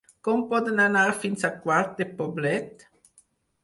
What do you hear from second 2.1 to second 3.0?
Poblet?